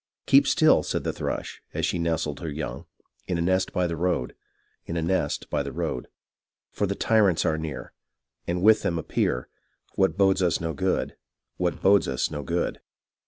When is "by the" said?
3.71-3.95, 5.51-5.71